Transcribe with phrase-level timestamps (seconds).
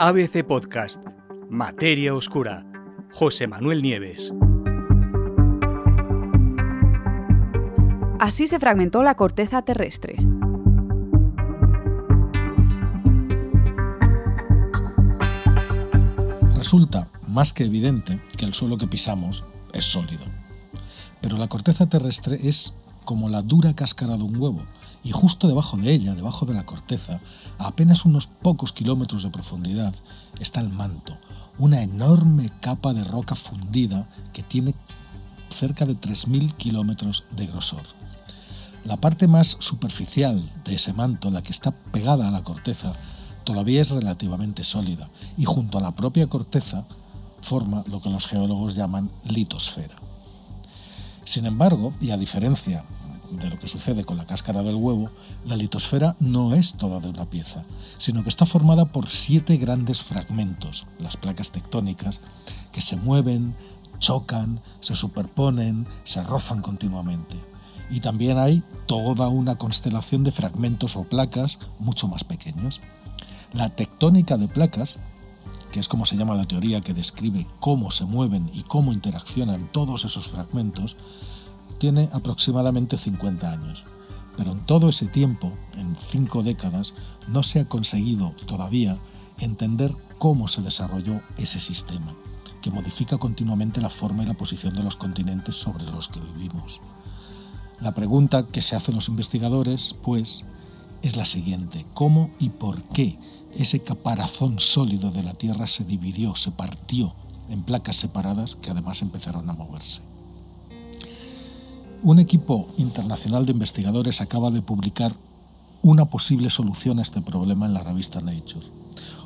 [0.00, 1.04] ABC Podcast,
[1.50, 2.64] Materia Oscura,
[3.12, 4.32] José Manuel Nieves.
[8.20, 10.14] Así se fragmentó la corteza terrestre.
[16.56, 19.42] Resulta más que evidente que el suelo que pisamos
[19.72, 20.24] es sólido.
[21.20, 22.72] Pero la corteza terrestre es
[23.08, 24.60] como la dura cáscara de un huevo,
[25.02, 27.20] y justo debajo de ella, debajo de la corteza,
[27.56, 29.94] a apenas unos pocos kilómetros de profundidad,
[30.40, 31.16] está el manto,
[31.58, 34.74] una enorme capa de roca fundida que tiene
[35.48, 37.80] cerca de 3.000 kilómetros de grosor.
[38.84, 42.92] La parte más superficial de ese manto, la que está pegada a la corteza,
[43.44, 46.84] todavía es relativamente sólida y junto a la propia corteza
[47.40, 49.96] forma lo que los geólogos llaman litosfera.
[51.24, 52.84] Sin embargo, y a diferencia
[53.30, 55.10] de lo que sucede con la cáscara del huevo,
[55.44, 57.64] la litosfera no es toda de una pieza,
[57.98, 62.20] sino que está formada por siete grandes fragmentos, las placas tectónicas,
[62.72, 63.54] que se mueven,
[63.98, 67.36] chocan, se superponen, se rozan continuamente.
[67.90, 72.80] Y también hay toda una constelación de fragmentos o placas mucho más pequeños.
[73.52, 74.98] La tectónica de placas,
[75.72, 79.70] que es como se llama la teoría que describe cómo se mueven y cómo interaccionan
[79.72, 80.96] todos esos fragmentos,
[81.78, 83.84] tiene aproximadamente 50 años.
[84.36, 86.94] Pero en todo ese tiempo, en cinco décadas,
[87.26, 88.98] no se ha conseguido todavía
[89.38, 92.14] entender cómo se desarrolló ese sistema,
[92.62, 96.80] que modifica continuamente la forma y la posición de los continentes sobre los que vivimos.
[97.80, 100.44] La pregunta que se hacen los investigadores, pues,
[101.02, 101.86] es la siguiente.
[101.94, 103.18] ¿Cómo y por qué
[103.54, 107.14] ese caparazón sólido de la Tierra se dividió, se partió
[107.48, 110.02] en placas separadas que además empezaron a moverse?
[112.02, 115.12] Un equipo internacional de investigadores acaba de publicar
[115.82, 118.66] una posible solución a este problema en la revista Nature.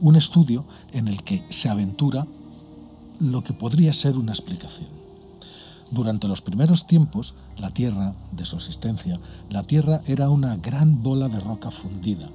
[0.00, 2.26] Un estudio en el que se aventura
[3.20, 4.90] lo que podría ser una explicación.
[5.90, 9.18] Durante los primeros tiempos, la Tierra, de su existencia,
[9.48, 12.28] la Tierra era una gran bola de roca fundida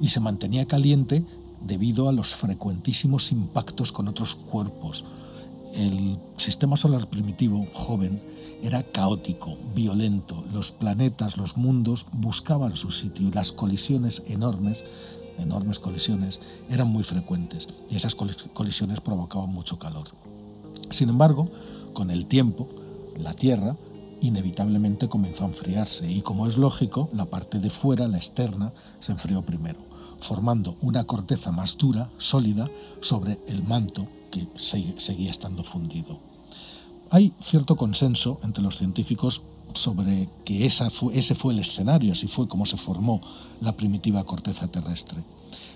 [0.00, 1.24] y se mantenía caliente
[1.64, 5.04] debido a los frecuentísimos impactos con otros cuerpos.
[5.74, 8.22] El sistema solar primitivo, joven,
[8.62, 10.44] era caótico, violento.
[10.52, 14.84] Los planetas, los mundos buscaban su sitio y las colisiones enormes,
[15.38, 16.40] enormes colisiones,
[16.70, 20.08] eran muy frecuentes y esas colisiones provocaban mucho calor.
[20.90, 21.48] Sin embargo,
[21.92, 22.68] con el tiempo,
[23.18, 23.76] la Tierra
[24.20, 29.12] inevitablemente comenzó a enfriarse y como es lógico, la parte de fuera, la externa, se
[29.12, 29.78] enfrió primero,
[30.20, 36.18] formando una corteza más dura, sólida, sobre el manto que seguía estando fundido.
[37.10, 39.42] Hay cierto consenso entre los científicos
[39.74, 43.20] sobre que ese fue el escenario, así fue como se formó
[43.60, 45.22] la primitiva corteza terrestre.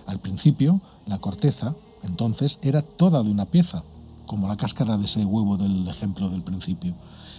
[0.06, 3.84] Al principio, la corteza, entonces, era toda de una pieza,
[4.30, 6.94] como la cáscara de ese huevo del ejemplo del principio,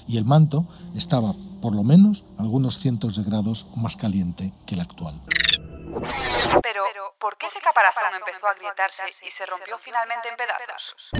[0.09, 4.81] y el manto estaba, por lo menos, algunos cientos de grados más caliente que el
[4.81, 5.21] actual.
[6.61, 6.83] Pero,
[7.17, 11.11] ¿por qué ese caparazón empezó a agrietarse y se rompió finalmente en pedazos?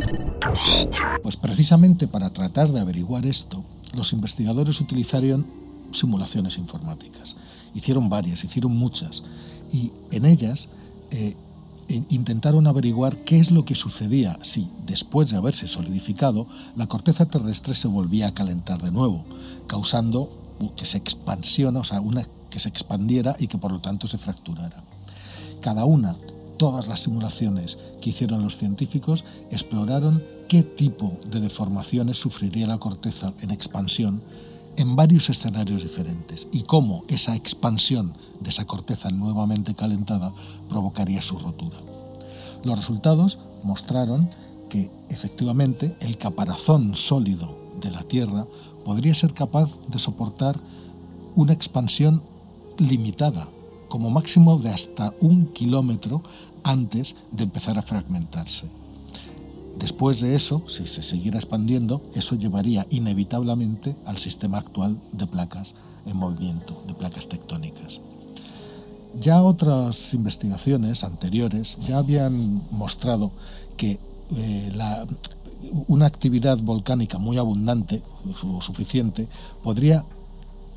[1.24, 5.48] Pues precisamente para tratar de averiguar esto, los investigadores utilizaron
[5.94, 7.38] simulaciones informáticas.
[7.74, 9.24] Hicieron varias, hicieron muchas,
[9.72, 10.68] y en ellas
[11.12, 11.38] eh,
[11.88, 17.76] intentaron averiguar qué es lo que sucedía si, después de haberse solidificado, la corteza terrestre
[17.76, 19.26] se volvía a calentar de nuevo,
[19.68, 20.30] causando
[20.76, 24.18] que se expansiona, o sea, una, que se expandiera y que por lo tanto se
[24.18, 24.84] fracturara.
[25.62, 26.16] Cada una,
[26.58, 33.34] todas las simulaciones que hicieron los científicos exploraron qué tipo de deformaciones sufriría la corteza
[33.42, 34.22] en expansión
[34.78, 40.34] en varios escenarios diferentes y cómo esa expansión de esa corteza nuevamente calentada
[40.70, 41.78] provocaría su rotura.
[42.64, 44.30] Los resultados mostraron
[44.70, 48.46] que efectivamente el caparazón sólido de la Tierra
[48.86, 50.60] podría ser capaz de soportar
[51.36, 52.22] una expansión
[52.78, 53.48] limitada,
[53.90, 56.22] como máximo de hasta un kilómetro
[56.64, 58.81] antes de empezar a fragmentarse.
[59.78, 65.74] Después de eso, si se siguiera expandiendo, eso llevaría inevitablemente al sistema actual de placas
[66.06, 68.00] en movimiento, de placas tectónicas.
[69.20, 73.32] Ya otras investigaciones anteriores ya habían mostrado
[73.76, 74.00] que
[74.36, 74.72] eh,
[75.88, 78.02] una actividad volcánica muy abundante
[78.44, 79.28] o suficiente
[79.64, 80.06] podría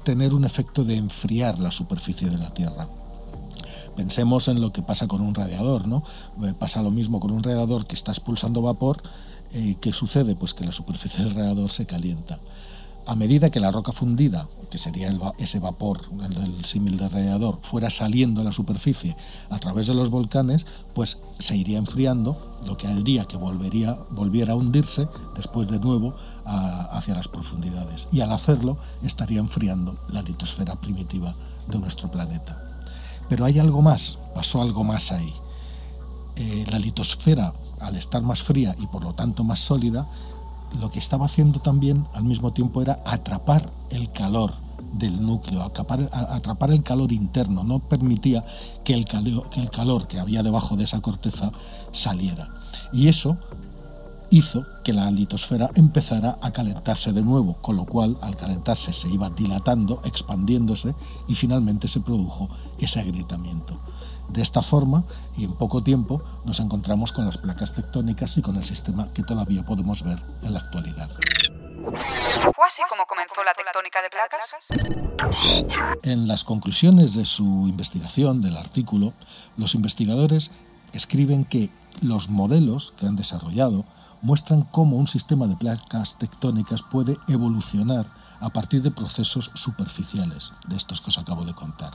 [0.03, 2.89] tener un efecto de enfriar la superficie de la Tierra.
[3.97, 6.03] Pensemos en lo que pasa con un radiador, ¿no?
[6.43, 9.03] Eh, pasa lo mismo con un radiador que está expulsando vapor.
[9.53, 10.37] Eh, ¿Qué sucede?
[10.37, 12.39] Pues que la superficie del radiador se calienta.
[13.07, 17.91] A medida que la roca fundida, que sería ese vapor, el, símil de radiador, fuera
[17.91, 19.15] saliendo a la superficie
[19.51, 24.55] a través de los volcanes, pues se iría enfriando, lo que haría que volvería, volviera
[24.55, 25.07] a hundirse
[25.37, 26.15] después de nuevo
[26.47, 28.09] hacia las profundidades.
[28.11, 31.35] Y al hacerlo estaría enfriando la litosfera primitiva
[31.69, 32.74] de nuestro planeta.
[33.29, 35.33] Pero hay algo más, pasó algo más ahí.
[36.37, 40.09] Eh, la litosfera, al estar más fría y por lo tanto más sólida,
[40.81, 44.53] lo que estaba haciendo también al mismo tiempo era atrapar el calor
[44.93, 48.45] del núcleo, atrapar, el calor interno, no permitía
[48.85, 51.53] que el, calor, que el calor que había debajo de esa corteza
[51.93, 52.49] saliera.
[52.93, 53.37] Y eso
[54.31, 59.09] hizo que la litosfera empezara a calentarse de nuevo, con lo cual al calentarse se
[59.09, 60.95] iba dilatando, expandiéndose
[61.29, 62.49] y finalmente se produjo
[62.79, 63.81] ese agrietamiento.
[64.29, 65.05] De esta forma,
[65.37, 69.23] y en poco tiempo, nos encontramos con las placas tectónicas y con el sistema que
[69.23, 71.11] todavía podemos ver en la actualidad.
[72.55, 74.57] ¿Fue así como comenzó la tectónica de placas?
[76.03, 79.13] En las conclusiones de su investigación, del artículo,
[79.57, 80.51] los investigadores
[80.93, 81.71] escriben que
[82.01, 83.85] los modelos que han desarrollado
[84.23, 88.07] muestran cómo un sistema de placas tectónicas puede evolucionar
[88.41, 91.93] a partir de procesos superficiales, de estos que os acabo de contar.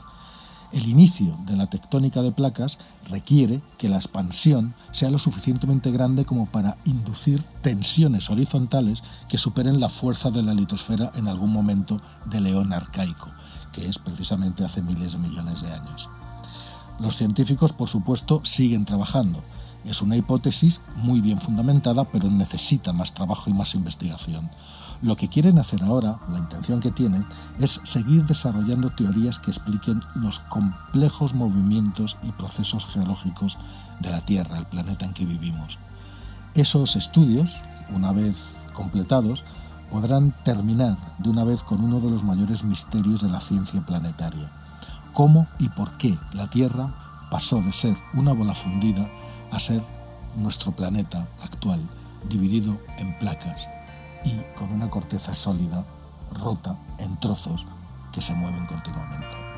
[0.72, 6.24] El inicio de la tectónica de placas requiere que la expansión sea lo suficientemente grande
[6.24, 11.96] como para inducir tensiones horizontales que superen la fuerza de la litosfera en algún momento
[12.26, 13.30] del león arcaico,
[13.72, 16.08] que es precisamente hace miles de millones de años.
[17.00, 19.42] Los científicos, por supuesto, siguen trabajando.
[19.86, 24.50] Es una hipótesis muy bien fundamentada, pero necesita más trabajo y más investigación.
[25.00, 27.24] Lo que quieren hacer ahora, la intención que tienen,
[27.58, 33.56] es seguir desarrollando teorías que expliquen los complejos movimientos y procesos geológicos
[34.00, 35.78] de la Tierra, el planeta en que vivimos.
[36.52, 37.50] Esos estudios,
[37.94, 38.36] una vez
[38.74, 39.42] completados,
[39.90, 44.59] podrán terminar de una vez con uno de los mayores misterios de la ciencia planetaria.
[45.12, 46.94] Cómo y por qué la Tierra
[47.30, 49.08] pasó de ser una bola fundida
[49.50, 49.82] a ser
[50.36, 51.80] nuestro planeta actual,
[52.28, 53.68] dividido en placas
[54.24, 55.84] y con una corteza sólida
[56.40, 57.66] rota en trozos
[58.12, 59.49] que se mueven continuamente.